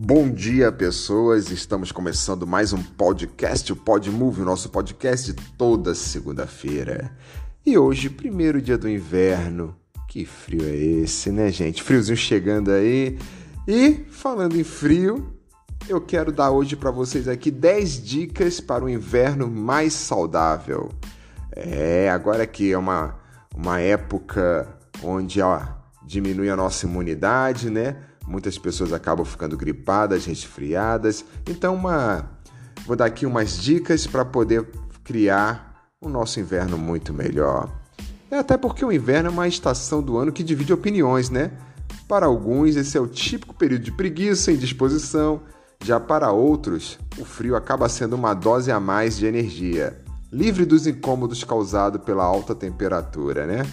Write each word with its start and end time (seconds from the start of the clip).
Bom 0.00 0.30
dia, 0.30 0.70
pessoas. 0.70 1.50
Estamos 1.50 1.90
começando 1.90 2.46
mais 2.46 2.72
um 2.72 2.80
podcast, 2.80 3.72
o 3.72 3.74
Podmove, 3.74 4.42
o 4.42 4.44
nosso 4.44 4.70
podcast 4.70 5.34
toda 5.58 5.92
segunda-feira. 5.92 7.10
E 7.66 7.76
hoje, 7.76 8.08
primeiro 8.08 8.62
dia 8.62 8.78
do 8.78 8.88
inverno. 8.88 9.74
Que 10.06 10.24
frio 10.24 10.62
é 10.62 10.76
esse, 10.76 11.32
né, 11.32 11.50
gente? 11.50 11.82
Friozinho 11.82 12.16
chegando 12.16 12.70
aí. 12.70 13.18
E 13.66 14.04
falando 14.08 14.56
em 14.56 14.62
frio, 14.62 15.36
eu 15.88 16.00
quero 16.00 16.30
dar 16.30 16.52
hoje 16.52 16.76
para 16.76 16.92
vocês 16.92 17.26
aqui 17.26 17.50
10 17.50 18.00
dicas 18.00 18.60
para 18.60 18.84
o 18.84 18.88
inverno 18.88 19.50
mais 19.50 19.94
saudável. 19.94 20.90
É, 21.50 22.08
agora 22.08 22.46
que 22.46 22.70
é 22.70 22.78
uma, 22.78 23.16
uma 23.52 23.80
época 23.80 24.78
onde 25.02 25.42
ó, 25.42 25.60
diminui 26.06 26.48
a 26.50 26.56
nossa 26.56 26.86
imunidade, 26.86 27.68
né? 27.68 27.96
Muitas 28.28 28.58
pessoas 28.58 28.92
acabam 28.92 29.24
ficando 29.24 29.56
gripadas, 29.56 30.26
resfriadas. 30.26 31.24
Então, 31.48 31.74
uma, 31.74 32.28
vou 32.86 32.94
dar 32.94 33.06
aqui 33.06 33.24
umas 33.24 33.58
dicas 33.58 34.06
para 34.06 34.22
poder 34.22 34.68
criar 35.02 35.88
o 35.98 36.10
nosso 36.10 36.38
inverno 36.38 36.76
muito 36.76 37.14
melhor. 37.14 37.70
É 38.30 38.36
até 38.36 38.58
porque 38.58 38.84
o 38.84 38.92
inverno 38.92 39.30
é 39.30 39.32
uma 39.32 39.48
estação 39.48 40.02
do 40.02 40.18
ano 40.18 40.30
que 40.30 40.42
divide 40.44 40.74
opiniões, 40.74 41.30
né? 41.30 41.52
Para 42.06 42.26
alguns, 42.26 42.76
esse 42.76 42.98
é 42.98 43.00
o 43.00 43.06
típico 43.06 43.54
período 43.54 43.82
de 43.82 43.92
preguiça, 43.92 44.52
indisposição. 44.52 45.40
Já 45.82 45.98
para 45.98 46.30
outros, 46.30 46.98
o 47.18 47.24
frio 47.24 47.56
acaba 47.56 47.88
sendo 47.88 48.14
uma 48.14 48.34
dose 48.34 48.70
a 48.70 48.78
mais 48.78 49.16
de 49.16 49.24
energia, 49.24 49.98
livre 50.30 50.66
dos 50.66 50.86
incômodos 50.86 51.42
causados 51.44 52.02
pela 52.02 52.24
alta 52.24 52.54
temperatura, 52.54 53.46
né? 53.46 53.66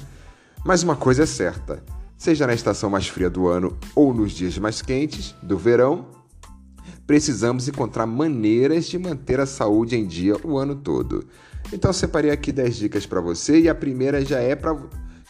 Mas 0.63 0.82
uma 0.82 0.96
coisa 0.96 1.24
é 1.24 1.26
certa: 1.26 1.84
seja 2.18 2.48
na 2.48 2.54
estação 2.54 2.90
mais 2.90 3.08
fria 3.08 3.30
do 3.30 3.48
ano 3.48 3.77
ou 3.96 4.13
nos 4.13 4.32
dias 4.32 4.58
mais 4.58 4.82
quentes 4.82 5.35
do 5.41 5.58
verão, 5.58 6.08
precisamos 7.05 7.68
encontrar 7.68 8.05
maneiras 8.05 8.85
de 8.85 8.98
manter 8.98 9.40
a 9.40 9.46
saúde 9.46 9.96
em 9.96 10.05
dia 10.05 10.35
o 10.44 10.57
ano 10.57 10.76
todo. 10.76 11.26
Então, 11.74 11.91
separei 11.91 12.32
aqui 12.32 12.52
10 12.52 12.76
dicas 12.76 13.05
para 13.05 13.20
você 13.20 13.60
e 13.60 13.70
a 13.70 13.76
primeira 13.76 14.24
já 14.24 14.40
é 14.40 14.55
para 14.55 14.77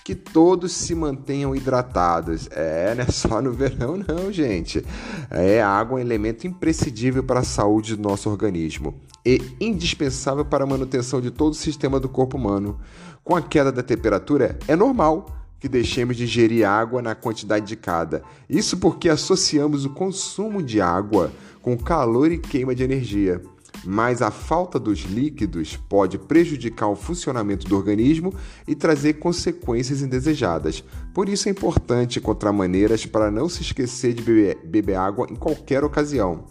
que 0.03 0.13
todos 0.13 0.71
se 0.71 0.93
mantenham 0.93 1.55
hidratados. 1.55 2.47
É, 2.51 2.93
não 2.93 3.03
é 3.03 3.07
só 3.07 3.41
no 3.41 3.51
verão, 3.51 3.97
não, 3.97 4.31
gente. 4.31 4.85
É, 5.31 5.61
a 5.61 5.69
água 5.69 5.99
é 5.99 6.03
um 6.03 6.05
elemento 6.05 6.45
imprescindível 6.45 7.23
para 7.23 7.39
a 7.39 7.43
saúde 7.43 7.95
do 7.95 8.03
nosso 8.03 8.29
organismo 8.29 8.93
e 9.25 9.41
indispensável 9.59 10.45
para 10.45 10.63
a 10.63 10.67
manutenção 10.67 11.19
de 11.19 11.31
todo 11.31 11.53
o 11.53 11.55
sistema 11.55 11.99
do 11.99 12.07
corpo 12.07 12.37
humano. 12.37 12.79
Com 13.23 13.35
a 13.35 13.41
queda 13.41 13.71
da 13.71 13.81
temperatura, 13.81 14.59
é 14.67 14.75
normal 14.75 15.44
que 15.65 15.69
deixemos 15.69 16.15
de 16.15 16.25
ingerir 16.25 16.63
água 16.63 17.01
na 17.01 17.15
quantidade 17.15 17.65
de 17.65 17.75
cada. 17.75 18.21
Isso 18.47 18.77
porque 18.77 19.09
associamos 19.09 19.83
o 19.83 19.89
consumo 19.89 20.61
de 20.61 20.79
água 20.79 21.31
com 21.59 21.75
calor 21.75 22.31
e 22.31 22.37
queima 22.37 22.75
de 22.75 22.83
energia. 22.83 23.41
Mas 23.83 24.21
a 24.21 24.29
falta 24.29 24.79
dos 24.79 24.99
líquidos 24.99 25.75
pode 25.75 26.19
prejudicar 26.19 26.87
o 26.87 26.95
funcionamento 26.95 27.67
do 27.67 27.75
organismo 27.75 28.31
e 28.67 28.75
trazer 28.75 29.13
consequências 29.13 30.03
indesejadas. 30.03 30.83
Por 31.15 31.27
isso 31.27 31.49
é 31.49 31.51
importante 31.51 32.19
encontrar 32.19 32.53
maneiras 32.53 33.07
para 33.07 33.31
não 33.31 33.49
se 33.49 33.63
esquecer 33.63 34.13
de 34.13 34.21
beber, 34.21 34.59
beber 34.63 34.97
água 34.97 35.25
em 35.31 35.35
qualquer 35.35 35.83
ocasião. 35.83 36.43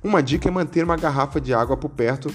Uma 0.00 0.22
dica 0.22 0.48
é 0.48 0.52
manter 0.52 0.84
uma 0.84 0.96
garrafa 0.96 1.40
de 1.40 1.52
água 1.52 1.76
por 1.76 1.90
perto 1.90 2.32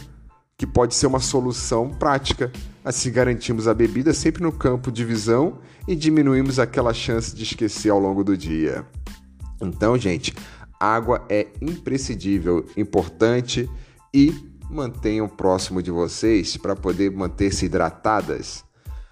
que 0.57 0.67
pode 0.67 0.95
ser 0.95 1.07
uma 1.07 1.21
solução 1.21 1.89
prática. 1.91 2.51
Assim 2.89 3.11
garantimos 3.11 3.67
a 3.67 3.73
bebida 3.75 4.15
sempre 4.15 4.41
no 4.41 4.51
campo 4.51 4.91
de 4.91 5.05
visão 5.05 5.59
e 5.87 5.95
diminuímos 5.95 6.57
aquela 6.57 6.91
chance 6.91 7.35
de 7.35 7.43
esquecer 7.43 7.91
ao 7.91 7.99
longo 7.99 8.23
do 8.23 8.35
dia. 8.35 8.83
Então, 9.61 9.95
gente, 9.95 10.33
água 10.79 11.23
é 11.29 11.45
imprescindível, 11.61 12.65
importante 12.75 13.69
e 14.11 14.33
mantenham 14.71 15.29
próximo 15.29 15.83
de 15.83 15.91
vocês 15.91 16.57
para 16.57 16.75
poder 16.75 17.11
manter-se 17.11 17.67
hidratadas. 17.67 18.63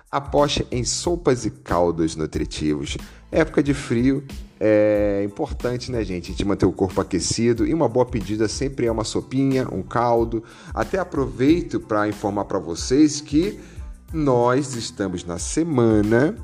Aposte 0.09 0.66
em 0.72 0.84
sopas 0.84 1.46
e 1.46 1.51
caldos 1.51 2.16
nutritivos. 2.16 2.97
Época 3.31 3.62
de 3.62 3.75
frio 3.75 4.24
é 4.59 5.22
importante, 5.24 5.91
né, 5.91 6.03
gente? 6.03 6.30
A 6.30 6.31
gente 6.31 6.46
manter 6.46 6.66
o 6.66 6.72
corpo 6.72 7.00
aquecido 7.00 7.68
e 7.68 7.74
uma 7.74 7.88
boa 7.88 8.06
pedida 8.06 8.47
sempre 8.47 8.88
é 8.88 8.91
uma 8.91 9.03
sopinha, 9.03 9.68
um 9.72 9.84
caldo. 9.84 10.44
Até 10.74 10.97
aproveito 10.97 11.80
para 11.80 12.07
informar 12.07 12.46
para 12.46 12.57
vocês 12.57 13.22
que 13.22 13.59
nós 14.13 14.73
estamos 14.75 15.23
na 15.25 15.38
semana 15.38 16.35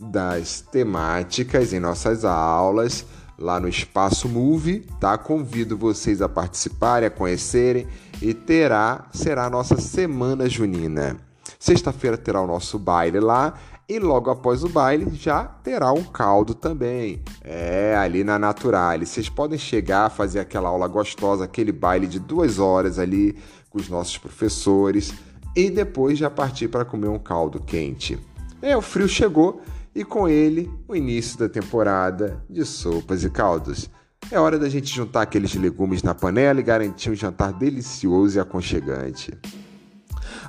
das 0.00 0.60
temáticas 0.60 1.72
em 1.72 1.80
nossas 1.80 2.24
aulas 2.24 3.04
lá 3.38 3.60
no 3.60 3.68
Espaço 3.68 4.28
Move, 4.28 4.80
tá? 4.98 5.18
Convido 5.18 5.76
vocês 5.76 6.22
a 6.22 6.28
participarem, 6.28 7.06
a 7.06 7.10
conhecerem 7.10 7.86
e 8.22 8.32
terá 8.32 9.06
será 9.12 9.46
a 9.46 9.50
nossa 9.50 9.76
semana 9.80 10.48
junina. 10.48 11.16
Sexta-feira 11.58 12.16
terá 12.16 12.40
o 12.40 12.46
nosso 12.46 12.78
baile 12.78 13.20
lá 13.20 13.54
e 13.88 13.98
logo 13.98 14.30
após 14.30 14.64
o 14.64 14.68
baile 14.68 15.14
já 15.14 15.44
terá 15.44 15.92
um 15.92 16.04
caldo 16.04 16.54
também. 16.54 17.22
É, 17.42 17.94
ali 17.96 18.24
na 18.24 18.38
Naturale. 18.38 19.04
Vocês 19.04 19.28
podem 19.28 19.58
chegar, 19.58 20.10
fazer 20.10 20.40
aquela 20.40 20.70
aula 20.70 20.88
gostosa, 20.88 21.44
aquele 21.44 21.72
baile 21.72 22.06
de 22.06 22.18
duas 22.18 22.58
horas 22.58 22.98
ali 22.98 23.36
com 23.68 23.78
os 23.78 23.88
nossos 23.88 24.16
professores 24.16 25.12
e 25.54 25.70
depois 25.70 26.18
já 26.18 26.28
partir 26.28 26.68
para 26.68 26.84
comer 26.84 27.08
um 27.08 27.18
caldo 27.18 27.60
quente. 27.60 28.18
É, 28.60 28.76
o 28.76 28.82
frio 28.82 29.08
chegou 29.08 29.60
e 29.94 30.04
com 30.04 30.28
ele 30.28 30.70
o 30.88 30.96
início 30.96 31.38
da 31.38 31.48
temporada 31.48 32.42
de 32.48 32.64
sopas 32.64 33.22
e 33.22 33.30
caldos. 33.30 33.88
É 34.30 34.40
hora 34.40 34.58
da 34.58 34.68
gente 34.68 34.92
juntar 34.92 35.22
aqueles 35.22 35.54
legumes 35.54 36.02
na 36.02 36.14
panela 36.14 36.58
e 36.58 36.62
garantir 36.62 37.10
um 37.10 37.14
jantar 37.14 37.52
delicioso 37.52 38.38
e 38.38 38.40
aconchegante. 38.40 39.32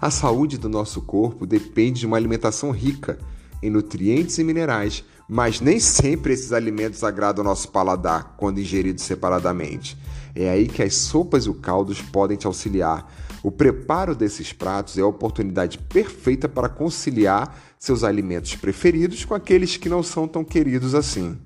A 0.02 0.10
saúde 0.10 0.58
do 0.58 0.70
nosso 0.70 1.02
corpo 1.02 1.46
depende 1.46 2.02
de 2.02 2.06
uma 2.06 2.18
alimentação 2.18 2.72
rica 2.72 3.20
em 3.62 3.70
nutrientes 3.70 4.38
e 4.38 4.44
minerais, 4.44 5.04
mas 5.28 5.60
nem 5.60 5.80
sempre 5.80 6.34
esses 6.34 6.52
alimentos 6.52 7.04
agradam 7.04 7.44
ao 7.44 7.50
nosso 7.50 7.70
paladar 7.70 8.36
quando 8.38 8.60
ingeridos 8.60 9.04
separadamente. 9.04 9.98
É 10.34 10.50
aí 10.50 10.68
que 10.68 10.84
as 10.84 10.96
sopas 10.96 11.46
e 11.46 11.50
os 11.50 11.60
caldos 11.60 12.02
podem 12.02 12.38
te 12.38 12.46
auxiliar. 12.46 13.10
O 13.46 13.52
preparo 13.52 14.16
desses 14.16 14.52
pratos 14.52 14.98
é 14.98 15.02
a 15.02 15.06
oportunidade 15.06 15.78
perfeita 15.78 16.50
para 16.50 16.68
conciliar 16.68 17.56
seus 17.78 18.04
alimentos 18.04 18.56
preferidos 18.56 19.24
com 19.24 19.36
aqueles 19.36 19.78
que 19.78 19.88
não 19.88 20.02
são 20.02 20.28
tão 20.28 20.44
queridos 20.44 20.96
assim, 20.96 21.38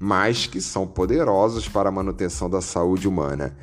mas 0.00 0.48
que 0.48 0.60
são 0.60 0.84
poderosos 0.84 1.68
para 1.68 1.90
a 1.90 1.92
manutenção 1.92 2.50
da 2.50 2.60
saúde 2.60 3.06
humana. 3.06 3.56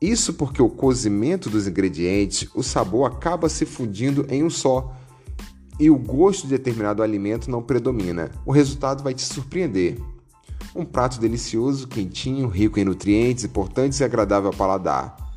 Isso 0.00 0.32
porque 0.32 0.62
o 0.62 0.70
cozimento 0.70 1.50
dos 1.50 1.68
ingredientes, 1.68 2.48
o 2.54 2.62
sabor 2.62 3.04
acaba 3.12 3.50
se 3.50 3.66
fundindo 3.66 4.24
em 4.30 4.42
um 4.42 4.48
só. 4.48 4.96
E 5.78 5.90
o 5.90 5.98
gosto 5.98 6.44
de 6.44 6.56
determinado 6.56 7.02
alimento 7.02 7.50
não 7.50 7.62
predomina. 7.62 8.30
O 8.46 8.52
resultado 8.52 9.04
vai 9.04 9.12
te 9.12 9.20
surpreender. 9.20 9.98
Um 10.74 10.86
prato 10.86 11.20
delicioso, 11.20 11.88
quentinho, 11.88 12.48
rico 12.48 12.80
em 12.80 12.86
nutrientes 12.86 13.44
importantes 13.44 14.00
e 14.00 14.04
agradável 14.04 14.48
ao 14.48 14.56
paladar. 14.56 15.27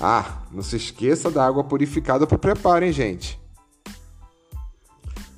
Ah, 0.00 0.42
não 0.50 0.62
se 0.62 0.76
esqueça 0.76 1.30
da 1.30 1.46
água 1.46 1.62
purificada 1.62 2.26
para 2.26 2.36
o 2.36 2.38
preparo, 2.38 2.84
hein, 2.84 2.92
gente? 2.92 3.38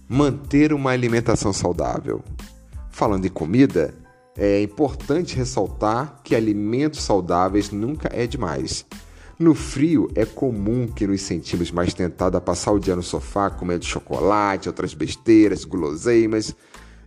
Manter 0.09 0.73
uma 0.73 0.91
alimentação 0.91 1.53
saudável. 1.53 2.23
Falando 2.91 3.25
em 3.25 3.31
comida, 3.31 3.93
é 4.37 4.63
importante 4.63 5.35
ressaltar 5.35 6.21
que 6.23 6.37
alimentos 6.37 7.03
saudáveis 7.03 7.71
nunca 7.71 8.09
é 8.13 8.27
demais. 8.27 8.87
No 9.39 9.55
frio, 9.55 10.09
é 10.15 10.25
comum 10.25 10.87
que 10.87 11.07
nos 11.07 11.23
sentimos 11.23 11.73
mais 11.73 11.93
tentados 11.93 12.39
a 12.39 12.41
passar 12.41 12.71
o 12.71 12.79
dia 12.79 12.95
no 12.95 13.03
sofá 13.03 13.51
comendo 13.51 13.85
chocolate, 13.85 14.69
outras 14.69 14.95
besteiras, 14.95 15.65
guloseimas. 15.65 16.55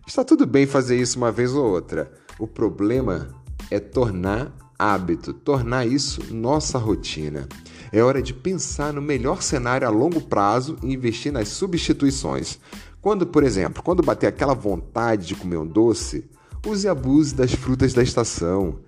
Está 0.06 0.22
tudo 0.22 0.46
bem 0.46 0.66
fazer 0.66 0.96
isso 0.96 1.16
uma 1.16 1.32
vez 1.32 1.54
ou 1.54 1.64
outra. 1.64 2.12
O 2.38 2.46
problema 2.46 3.28
é 3.70 3.80
tornar 3.80 4.52
hábito, 4.78 5.32
tornar 5.32 5.86
isso 5.86 6.34
nossa 6.34 6.78
rotina. 6.78 7.48
É 7.92 8.02
hora 8.02 8.22
de 8.22 8.34
pensar 8.34 8.92
no 8.92 9.02
melhor 9.02 9.42
cenário 9.42 9.86
a 9.86 9.90
longo 9.90 10.20
prazo 10.20 10.76
e 10.82 10.92
investir 10.92 11.32
nas 11.32 11.48
substituições. 11.48 12.58
Quando, 13.00 13.26
por 13.26 13.44
exemplo, 13.44 13.82
quando 13.82 14.02
bater 14.02 14.26
aquela 14.26 14.54
vontade 14.54 15.26
de 15.26 15.34
comer 15.34 15.58
um 15.58 15.66
doce, 15.66 16.28
Use 16.66 16.84
e 16.84 16.90
abuse 16.90 17.32
das 17.32 17.52
frutas 17.52 17.94
da 17.94 18.02
estação, 18.02 18.80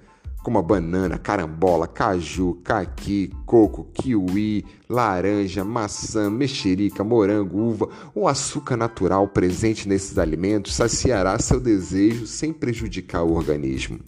como 0.43 0.59
a 0.59 0.63
banana, 0.63 1.17
carambola, 1.17 1.87
caju, 1.87 2.61
caqui, 2.65 3.33
coco, 3.47 3.85
kiwi, 3.95 4.67
laranja, 4.89 5.63
maçã, 5.65 6.29
mexerica, 6.29 7.05
morango, 7.05 7.57
uva. 7.57 7.89
O 8.13 8.27
açúcar 8.27 8.77
natural 8.77 9.29
presente 9.29 9.89
nesses 9.89 10.19
alimentos 10.19 10.75
saciará 10.75 11.39
seu 11.39 11.61
desejo 11.61 12.27
sem 12.27 12.53
prejudicar 12.53 13.23
o 13.23 13.33
organismo. 13.33 14.01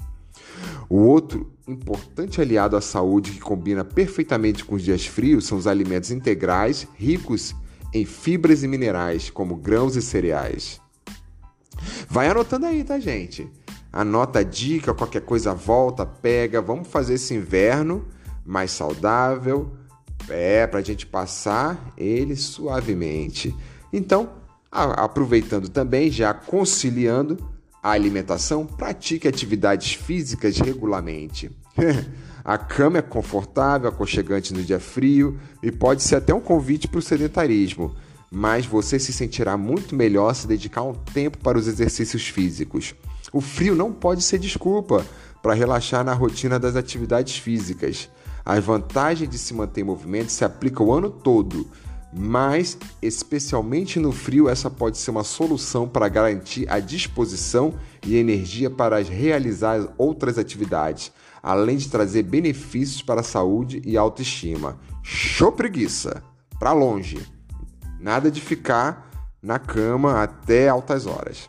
O 0.90 1.02
outro 1.04 1.52
importante 1.68 2.40
aliado 2.40 2.76
à 2.76 2.80
saúde 2.80 3.30
que 3.30 3.38
combina 3.38 3.84
perfeitamente 3.84 4.64
com 4.64 4.74
os 4.74 4.82
dias 4.82 5.06
frios 5.06 5.46
são 5.46 5.56
os 5.56 5.68
alimentos 5.68 6.10
integrais 6.10 6.84
ricos 6.96 7.54
em 7.94 8.04
fibras 8.04 8.64
e 8.64 8.68
minerais, 8.68 9.30
como 9.30 9.54
grãos 9.54 9.94
e 9.94 10.02
cereais. 10.02 10.80
Vai 12.08 12.28
anotando 12.28 12.66
aí, 12.66 12.82
tá, 12.82 12.98
gente? 12.98 13.48
Anota 13.92 14.40
a 14.40 14.42
dica, 14.42 14.92
qualquer 14.92 15.22
coisa 15.22 15.54
volta, 15.54 16.04
pega. 16.04 16.60
Vamos 16.60 16.88
fazer 16.88 17.14
esse 17.14 17.34
inverno 17.34 18.04
mais 18.44 18.72
saudável, 18.72 19.70
é, 20.28 20.66
para 20.66 20.80
a 20.80 20.82
gente 20.82 21.06
passar 21.06 21.92
ele 21.96 22.34
suavemente. 22.34 23.54
Então, 23.92 24.30
aproveitando 24.72 25.68
também, 25.68 26.10
já 26.10 26.34
conciliando 26.34 27.38
a 27.82 27.90
alimentação, 27.90 28.66
pratique 28.66 29.26
atividades 29.26 29.94
físicas 29.94 30.58
regularmente. 30.58 31.50
a 32.44 32.58
cama 32.58 32.98
é 32.98 33.02
confortável, 33.02 33.88
aconchegante 33.88 34.52
no 34.52 34.62
dia 34.62 34.80
frio 34.80 35.38
e 35.62 35.70
pode 35.70 36.02
ser 36.02 36.16
até 36.16 36.34
um 36.34 36.40
convite 36.40 36.88
para 36.88 36.98
o 36.98 37.02
sedentarismo, 37.02 37.94
mas 38.30 38.66
você 38.66 38.98
se 38.98 39.12
sentirá 39.12 39.56
muito 39.56 39.94
melhor 39.94 40.34
se 40.34 40.46
dedicar 40.46 40.82
um 40.82 40.94
tempo 40.94 41.38
para 41.38 41.58
os 41.58 41.66
exercícios 41.66 42.28
físicos. 42.28 42.94
O 43.32 43.40
frio 43.40 43.74
não 43.74 43.92
pode 43.92 44.22
ser 44.22 44.38
desculpa 44.38 45.04
para 45.42 45.54
relaxar 45.54 46.04
na 46.04 46.12
rotina 46.12 46.58
das 46.58 46.76
atividades 46.76 47.36
físicas. 47.38 48.08
As 48.44 48.62
vantagens 48.64 49.28
de 49.28 49.38
se 49.38 49.54
manter 49.54 49.82
em 49.82 49.84
movimento 49.84 50.30
se 50.30 50.44
aplicam 50.44 50.86
o 50.86 50.92
ano 50.92 51.10
todo, 51.10 51.66
mas 52.12 52.76
especialmente 53.00 54.00
no 54.00 54.12
frio, 54.12 54.48
essa 54.48 54.68
pode 54.70 54.98
ser 54.98 55.10
uma 55.10 55.24
solução 55.24 55.88
para 55.88 56.08
garantir 56.08 56.70
a 56.70 56.80
disposição 56.80 57.74
e 58.04 58.16
energia 58.16 58.68
para 58.68 59.02
realizar 59.02 59.92
outras 59.96 60.38
atividades, 60.38 61.12
além 61.42 61.76
de 61.76 61.88
trazer 61.88 62.22
benefícios 62.24 63.02
para 63.02 63.20
a 63.20 63.24
saúde 63.24 63.80
e 63.84 63.96
autoestima. 63.96 64.78
Show 65.02 65.52
preguiça! 65.52 66.22
Para 66.58 66.72
longe! 66.72 67.18
Nada 67.98 68.30
de 68.30 68.40
ficar 68.40 69.10
na 69.42 69.58
cama 69.58 70.22
até 70.22 70.68
altas 70.68 71.06
horas. 71.06 71.48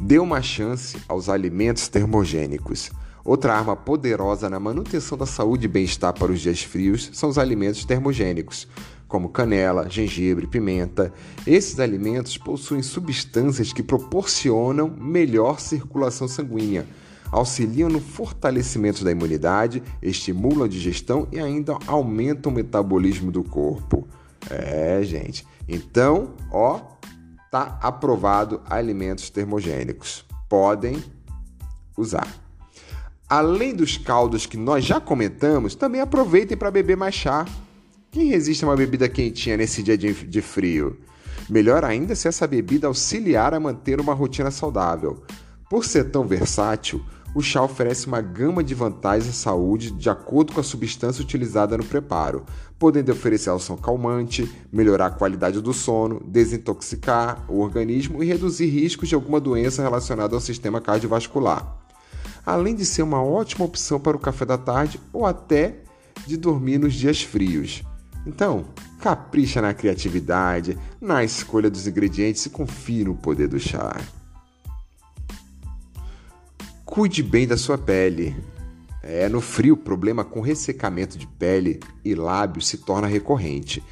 Dê 0.00 0.18
uma 0.18 0.42
chance 0.42 0.98
aos 1.08 1.28
alimentos 1.28 1.88
termogênicos. 1.88 2.90
Outra 3.24 3.54
arma 3.54 3.74
poderosa 3.74 4.48
na 4.48 4.60
manutenção 4.60 5.18
da 5.18 5.26
saúde 5.26 5.64
e 5.64 5.68
bem-estar 5.68 6.12
para 6.12 6.30
os 6.30 6.40
dias 6.40 6.62
frios 6.62 7.10
são 7.12 7.28
os 7.28 7.38
alimentos 7.38 7.84
termogênicos, 7.84 8.68
como 9.08 9.28
canela, 9.28 9.88
gengibre, 9.88 10.46
pimenta. 10.46 11.12
Esses 11.46 11.78
alimentos 11.78 12.36
possuem 12.36 12.82
substâncias 12.82 13.72
que 13.72 13.82
proporcionam 13.82 14.88
melhor 14.88 15.60
circulação 15.60 16.26
sanguínea, 16.26 16.86
auxiliam 17.30 17.88
no 17.88 18.00
fortalecimento 18.00 19.04
da 19.04 19.10
imunidade, 19.10 19.82
estimulam 20.02 20.64
a 20.64 20.68
digestão 20.68 21.28
e 21.30 21.38
ainda 21.38 21.78
aumentam 21.86 22.50
o 22.50 22.54
metabolismo 22.54 23.30
do 23.30 23.42
corpo. 23.44 24.06
É, 24.50 25.00
gente. 25.02 25.46
Então, 25.68 26.34
ó, 26.52 26.80
tá 27.50 27.78
aprovado 27.82 28.60
alimentos 28.68 29.30
termogênicos. 29.30 30.24
Podem 30.48 31.02
usar. 31.96 32.28
Além 33.28 33.74
dos 33.74 33.96
caldos 33.96 34.46
que 34.46 34.56
nós 34.56 34.84
já 34.84 35.00
comentamos, 35.00 35.74
também 35.74 36.00
aproveitem 36.00 36.56
para 36.56 36.70
beber 36.70 36.96
mais 36.96 37.14
chá. 37.14 37.44
Quem 38.16 38.28
resiste 38.28 38.64
a 38.64 38.68
uma 38.68 38.76
bebida 38.76 39.10
quentinha 39.10 39.58
nesse 39.58 39.82
dia 39.82 39.98
de, 39.98 40.40
frio? 40.40 40.96
Melhor 41.50 41.84
ainda 41.84 42.14
se 42.14 42.26
essa 42.26 42.46
bebida 42.46 42.86
auxiliar 42.86 43.52
a 43.52 43.60
manter 43.60 44.00
uma 44.00 44.14
rotina 44.14 44.50
saudável. 44.50 45.22
Por 45.68 45.84
ser 45.84 46.04
tão 46.04 46.26
versátil, 46.26 47.04
o 47.34 47.42
chá 47.42 47.62
oferece 47.62 48.06
uma 48.06 48.22
gama 48.22 48.64
de 48.64 48.74
vantagens 48.74 49.28
à 49.28 49.32
saúde 49.34 49.90
de 49.90 50.08
acordo 50.08 50.54
com 50.54 50.60
a 50.60 50.64
substância 50.64 51.22
utilizada 51.22 51.76
no 51.76 51.84
preparo, 51.84 52.46
podendo 52.78 53.12
oferecer 53.12 53.50
ação 53.50 53.76
calmante, 53.76 54.50
melhorar 54.72 55.08
a 55.08 55.10
qualidade 55.10 55.60
do 55.60 55.74
sono, 55.74 56.22
desintoxicar 56.26 57.44
o 57.50 57.60
organismo 57.60 58.24
e 58.24 58.26
reduzir 58.26 58.70
riscos 58.70 59.10
de 59.10 59.14
alguma 59.14 59.38
doença 59.38 59.82
relacionada 59.82 60.34
ao 60.34 60.40
sistema 60.40 60.80
cardiovascular 60.80 61.84
além 62.46 62.76
de 62.76 62.86
ser 62.86 63.02
uma 63.02 63.22
ótima 63.22 63.64
opção 63.64 63.98
para 64.00 64.16
o 64.16 64.20
café 64.20 64.46
da 64.46 64.56
tarde 64.56 65.00
ou 65.12 65.26
até 65.26 65.82
de 66.26 66.36
dormir 66.36 66.78
nos 66.78 66.94
dias 66.94 67.20
frios. 67.20 67.82
Então, 68.26 68.64
capricha 69.00 69.62
na 69.62 69.72
criatividade, 69.72 70.76
na 71.00 71.22
escolha 71.22 71.70
dos 71.70 71.86
ingredientes 71.86 72.44
e 72.44 72.50
confie 72.50 73.04
no 73.04 73.14
poder 73.14 73.46
do 73.46 73.58
chá. 73.60 73.96
Cuide 76.84 77.22
bem 77.22 77.46
da 77.46 77.56
sua 77.56 77.78
pele. 77.78 78.34
É, 79.02 79.28
no 79.28 79.40
frio, 79.40 79.74
o 79.74 79.76
problema 79.76 80.24
com 80.24 80.40
ressecamento 80.40 81.16
de 81.16 81.26
pele 81.26 81.78
e 82.04 82.14
lábios 82.14 82.66
se 82.66 82.78
torna 82.78 83.06
recorrente. 83.06 83.82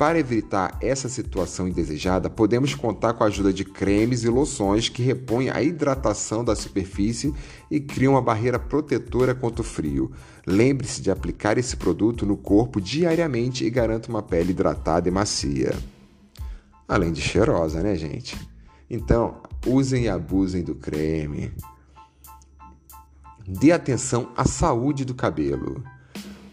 Para 0.00 0.18
evitar 0.18 0.78
essa 0.80 1.10
situação 1.10 1.68
indesejada, 1.68 2.30
podemos 2.30 2.74
contar 2.74 3.12
com 3.12 3.22
a 3.22 3.26
ajuda 3.26 3.52
de 3.52 3.66
cremes 3.66 4.24
e 4.24 4.30
loções 4.30 4.88
que 4.88 5.02
repõem 5.02 5.50
a 5.50 5.62
hidratação 5.62 6.42
da 6.42 6.56
superfície 6.56 7.34
e 7.70 7.78
criam 7.78 8.14
uma 8.14 8.22
barreira 8.22 8.58
protetora 8.58 9.34
contra 9.34 9.60
o 9.60 9.64
frio. 9.64 10.10
Lembre-se 10.46 11.02
de 11.02 11.10
aplicar 11.10 11.58
esse 11.58 11.76
produto 11.76 12.24
no 12.24 12.34
corpo 12.34 12.80
diariamente 12.80 13.62
e 13.62 13.68
garanta 13.68 14.08
uma 14.08 14.22
pele 14.22 14.52
hidratada 14.52 15.06
e 15.06 15.12
macia. 15.12 15.74
Além 16.88 17.12
de 17.12 17.20
cheirosa, 17.20 17.82
né, 17.82 17.94
gente? 17.94 18.38
Então, 18.88 19.42
usem 19.66 20.04
e 20.04 20.08
abusem 20.08 20.64
do 20.64 20.74
creme. 20.74 21.52
Dê 23.46 23.70
atenção 23.70 24.32
à 24.34 24.46
saúde 24.46 25.04
do 25.04 25.14
cabelo. 25.14 25.84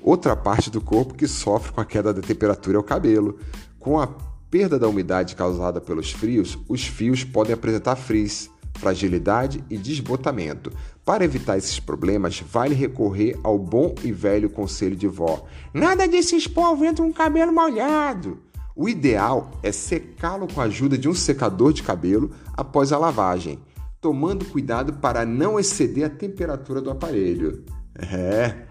Outra 0.08 0.38
parte 0.38 0.72
do 0.72 0.80
corpo 0.80 1.14
que 1.14 1.28
sofre 1.28 1.74
com 1.74 1.82
a 1.82 1.86
queda 1.86 2.14
da 2.14 2.22
temperatura 2.22 2.78
é 2.78 2.80
o 2.80 2.84
cabelo. 2.84 3.38
Com 3.78 4.00
a 4.00 4.08
perda 4.50 4.80
da 4.80 4.88
umidade 4.88 5.36
causada 5.36 5.82
pelos 5.82 6.14
frios, 6.14 6.58
os 6.70 6.88
fios 6.88 7.26
podem 7.26 7.54
apresentar 7.54 7.98
frizz, 7.98 8.50
fragilidade 8.76 9.62
e 9.70 9.78
desbotamento. 9.78 10.72
Para 11.04 11.26
evitar 11.26 11.58
esses 11.58 11.78
problemas, 11.78 12.40
vale 12.40 12.74
recorrer 12.74 13.38
ao 13.44 13.60
bom 13.60 13.94
e 14.02 14.14
velho 14.14 14.50
conselho 14.50 14.96
de 14.96 15.10
vó: 15.10 15.46
nada 15.74 16.08
de 16.08 16.24
se 16.24 16.38
expor 16.38 16.68
ao 16.68 16.78
vento 16.78 17.04
com 17.04 17.10
o 17.10 17.14
cabelo 17.14 17.52
molhado. 17.52 18.40
O 18.78 18.88
ideal 18.88 19.52
é 19.62 19.74
secá-lo 19.74 20.48
com 20.48 20.62
a 20.62 20.68
ajuda 20.68 20.98
de 20.98 21.10
um 21.10 21.14
secador 21.14 21.74
de 21.74 21.84
cabelo 21.84 22.32
após 22.54 22.94
a 22.94 22.98
lavagem, 22.98 23.60
tomando 24.00 24.46
cuidado 24.46 24.94
para 24.94 25.26
não 25.26 25.60
exceder 25.60 26.06
a 26.06 26.10
temperatura 26.10 26.80
do 26.80 26.90
aparelho. 26.90 27.66
É. 27.94 28.67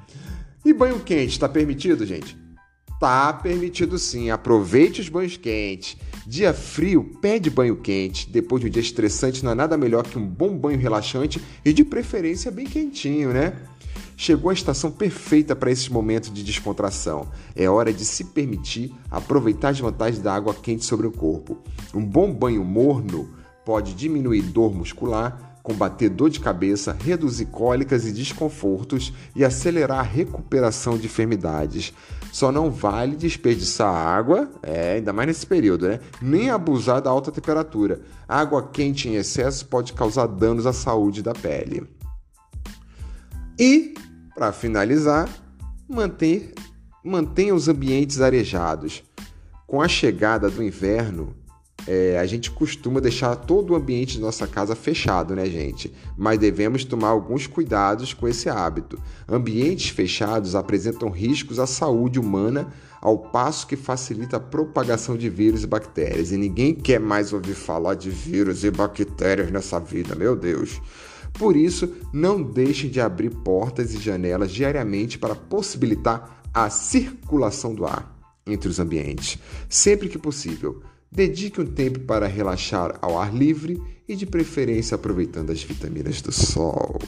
E 0.67 0.73
banho 0.73 0.99
quente, 0.99 1.31
está 1.31 1.49
permitido, 1.49 2.05
gente? 2.05 2.37
Tá 2.99 3.33
permitido 3.33 4.01
sim. 4.01 4.31
Aproveite 4.31 5.01
os 5.01 5.09
banhos 5.09 5.37
quentes. 5.37 5.97
Dia 6.27 6.53
frio, 6.53 7.05
pede 7.23 7.49
banho 7.49 7.77
quente. 7.77 8.29
Depois 8.29 8.61
de 8.61 8.67
um 8.67 8.71
dia 8.71 8.83
estressante, 8.83 9.45
não 9.45 9.53
há 9.53 9.55
nada 9.55 9.77
melhor 9.77 10.03
que 10.03 10.19
um 10.19 10.27
bom 10.27 10.59
banho 10.59 10.77
relaxante 10.77 11.41
e 11.65 11.73
de 11.73 11.85
preferência 11.85 12.51
bem 12.51 12.67
quentinho, 12.67 13.33
né? 13.33 13.53
Chegou 14.17 14.51
a 14.51 14.55
estação 14.55 14.91
perfeita 14.91 15.55
para 15.55 15.71
esses 15.71 15.89
momentos 15.89 16.35
de 16.35 16.43
descontração. 16.43 17.31
É 17.55 17.71
hora 17.71 17.93
de 17.93 18.05
se 18.05 18.25
permitir 18.25 18.93
aproveitar 19.09 19.69
as 19.69 19.79
vantagens 19.79 20.21
da 20.21 20.35
água 20.35 20.53
quente 20.53 20.85
sobre 20.85 21.07
o 21.07 21.13
corpo. 21.13 21.63
Um 21.95 22.05
bom 22.05 22.33
banho 22.33 22.65
morno 22.65 23.31
pode 23.65 23.95
diminuir 23.95 24.43
dor 24.43 24.75
muscular, 24.75 25.46
combater 25.67 26.09
dor 26.09 26.31
de 26.31 26.39
cabeça, 26.39 26.97
reduzir 27.05 27.47
cólicas 27.47 28.07
e 28.07 28.13
desconfortos 28.13 29.13
e 29.35 29.45
acelerar 29.45 29.99
a 29.99 30.03
recuperação 30.03 30.97
de 30.97 31.07
enfermidades. 31.07 31.93
Só 32.33 32.53
não 32.53 32.71
vale 32.71 33.17
desperdiçar 33.17 33.93
água, 33.93 34.49
é, 34.63 34.93
ainda 34.93 35.13
mais 35.13 35.27
nesse 35.27 35.45
período, 35.45 35.89
né? 35.89 35.99
Nem 36.23 36.51
abusar 36.51 37.03
da 37.03 37.11
alta 37.11 37.33
temperatura. 37.33 38.01
água 38.29 38.63
quente 38.63 39.09
em 39.09 39.17
excesso 39.17 39.67
pode 39.67 39.93
causar 39.93 40.29
danos 40.29 40.67
à 40.67 40.73
saúde 40.73 41.21
da 41.21 41.33
pele. 41.33 41.85
E, 43.59 43.95
para 44.37 44.53
finalizar, 44.53 45.29
manter, 45.89 46.55
mantenha 47.03 47.53
os 47.53 47.67
ambientes 47.67 48.21
arejados. 48.21 49.03
Com 49.67 49.83
a 49.83 49.89
chegada 49.89 50.49
do 50.49 50.63
inverno, 50.63 51.35
é, 51.87 52.19
a 52.19 52.27
gente 52.27 52.51
costuma 52.51 53.01
deixar 53.01 53.37
todo 53.37 53.73
o 53.73 53.77
ambiente 53.77 54.15
de 54.15 54.21
nossa 54.21 54.47
casa 54.47 54.75
fechado, 54.75 55.35
né, 55.35 55.47
gente? 55.47 55.93
Mas 56.17 56.39
devemos 56.39 56.85
tomar 56.85 57.09
alguns 57.09 57.47
cuidados 57.47 58.13
com 58.13 58.27
esse 58.27 58.49
hábito. 58.49 58.99
Ambientes 59.29 59.91
fechados 59.91 60.55
apresentam 60.55 61.11
riscos 61.11 61.59
à 61.59 61.67
saúde 61.67 62.19
humana, 62.19 62.73
ao 63.01 63.19
passo 63.19 63.67
que 63.67 63.77
facilita 63.77 64.39
a 64.39 64.41
propagação 64.41 65.17
de 65.17 65.31
vírus 65.31 65.63
e 65.63 65.67
bactérias. 65.67 66.33
E 66.33 66.37
ninguém 66.37 66.75
quer 66.75 66.99
mais 66.99 67.33
ouvir 67.33 67.55
falar 67.55 67.95
de 67.95 68.11
vírus 68.11 68.65
e 68.65 68.71
bactérias 68.71 69.51
nessa 69.51 69.79
vida, 69.79 70.15
meu 70.17 70.35
Deus. 70.35 70.81
Por 71.35 71.55
isso, 71.55 71.93
não 72.13 72.43
deixem 72.43 72.91
de 72.91 73.01
abrir 73.01 73.31
portas 73.31 73.95
e 73.95 73.99
janelas 73.99 74.51
diariamente 74.51 75.19
para 75.19 75.35
possibilitar 75.35 76.43
a 76.53 76.71
circulação 76.71 77.75
do 77.75 77.85
ar 77.85 78.17
entre 78.47 78.69
os 78.69 78.81
ambientes, 78.81 79.39
sempre 79.69 80.09
que 80.09 80.19
possível. 80.19 80.83
Dedique 81.17 81.63
um 81.63 81.65
tempo 81.65 82.01
para 82.01 82.27
relaxar 82.27 82.99
ao 83.01 83.19
ar 83.19 83.35
livre 83.35 83.83
e, 84.07 84.15
de 84.15 84.27
preferência, 84.27 84.97
aproveitando 84.97 85.51
as 85.51 85.63
vitaminas 85.63 86.21
do 86.21 86.31
sol. 86.31 86.99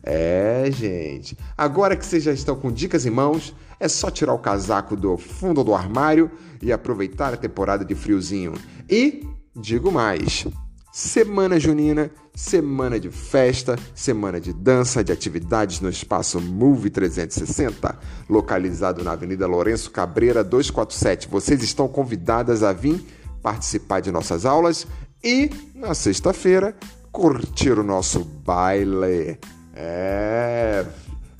É, 0.00 0.70
gente. 0.70 1.36
Agora 1.56 1.96
que 1.96 2.06
vocês 2.06 2.22
já 2.22 2.32
estão 2.32 2.54
com 2.54 2.70
dicas 2.70 3.04
em 3.04 3.10
mãos, 3.10 3.52
é 3.80 3.88
só 3.88 4.12
tirar 4.12 4.32
o 4.32 4.38
casaco 4.38 4.94
do 4.94 5.16
fundo 5.16 5.64
do 5.64 5.74
armário 5.74 6.30
e 6.62 6.70
aproveitar 6.70 7.34
a 7.34 7.36
temporada 7.36 7.84
de 7.84 7.96
friozinho. 7.96 8.52
E, 8.88 9.26
digo 9.56 9.90
mais, 9.90 10.46
Semana 10.92 11.58
Junina, 11.58 12.12
semana 12.36 12.98
de 12.98 13.10
festa, 13.10 13.76
semana 13.92 14.40
de 14.40 14.52
dança, 14.52 15.02
de 15.02 15.12
atividades 15.12 15.80
no 15.80 15.88
espaço 15.88 16.40
Move 16.40 16.90
360, 16.90 17.98
localizado 18.28 19.02
na 19.02 19.12
Avenida 19.12 19.48
Lourenço 19.48 19.90
Cabreira 19.90 20.44
247. 20.44 21.28
Vocês 21.28 21.62
estão 21.62 21.88
convidadas 21.88 22.62
a 22.62 22.72
vir 22.72 23.04
participar 23.42 24.00
de 24.00 24.12
nossas 24.12 24.44
aulas 24.44 24.86
e, 25.22 25.50
na 25.74 25.94
sexta-feira, 25.94 26.74
curtir 27.10 27.72
o 27.72 27.82
nosso 27.82 28.24
baile. 28.24 29.38
É. 29.74 30.84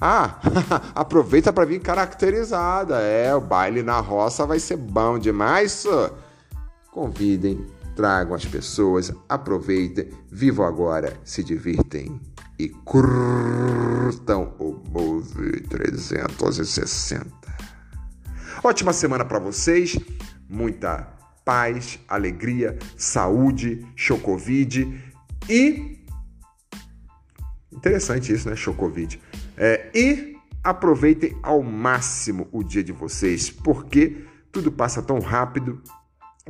Ah, 0.00 0.40
aproveita 0.94 1.52
para 1.52 1.64
vir 1.64 1.80
caracterizada. 1.80 3.00
É, 3.00 3.34
o 3.34 3.40
baile 3.40 3.82
na 3.82 4.00
roça 4.00 4.46
vai 4.46 4.58
ser 4.58 4.76
bom 4.76 5.18
demais. 5.18 5.84
Convidem 6.92 7.66
tragam 7.98 8.32
as 8.32 8.44
pessoas, 8.44 9.12
aproveitem, 9.28 10.08
vivam 10.30 10.64
agora, 10.64 11.18
se 11.24 11.42
divirtem 11.42 12.20
e 12.56 12.68
curtam 12.68 14.54
o 14.56 14.80
Move 14.88 15.62
360. 15.62 17.26
Ótima 18.62 18.92
semana 18.92 19.24
para 19.24 19.40
vocês, 19.40 19.98
muita 20.48 21.17
paz, 21.48 21.98
alegria, 22.06 22.78
saúde, 22.94 23.86
chocovid 23.96 25.02
e 25.48 25.98
interessante 27.72 28.30
isso, 28.30 28.50
né? 28.50 28.54
Chocovid. 28.54 29.18
É, 29.56 29.90
e 29.94 30.36
aproveitem 30.62 31.34
ao 31.42 31.62
máximo 31.62 32.46
o 32.52 32.62
dia 32.62 32.84
de 32.84 32.92
vocês, 32.92 33.48
porque 33.48 34.26
tudo 34.52 34.70
passa 34.70 35.02
tão 35.02 35.20
rápido 35.20 35.80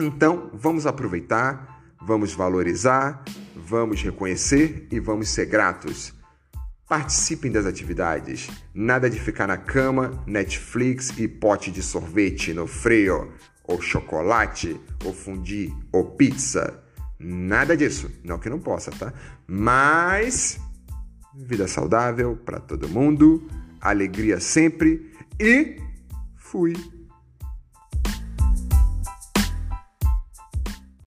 então, 0.01 0.49
vamos 0.55 0.87
aproveitar, 0.87 1.97
vamos 2.01 2.33
valorizar, 2.33 3.25
vamos 3.57 4.01
reconhecer 4.01 4.87
e 4.93 5.01
vamos 5.01 5.29
ser 5.29 5.47
gratos. 5.47 6.15
Participem 6.89 7.51
das 7.51 7.67
atividades. 7.67 8.49
Nada 8.73 9.11
de 9.11 9.19
ficar 9.19 9.49
na 9.49 9.57
cama, 9.57 10.23
Netflix 10.25 11.13
e 11.19 11.27
pote 11.27 11.73
de 11.73 11.83
sorvete 11.83 12.55
no 12.55 12.69
freio, 12.69 13.33
ou 13.69 13.81
chocolate, 13.81 14.81
ou 15.05 15.13
fundi, 15.13 15.73
ou 15.93 16.05
pizza. 16.13 16.83
Nada 17.21 17.77
disso. 17.77 18.11
Não 18.25 18.39
que 18.39 18.49
não 18.49 18.59
possa, 18.59 18.91
tá? 18.91 19.13
Mas 19.47 20.59
vida 21.35 21.69
saudável 21.69 22.37
para 22.37 22.59
todo 22.59 22.89
mundo, 22.89 23.47
alegria 23.81 24.41
sempre 24.41 25.13
e 25.39 25.77
fui. 26.37 26.75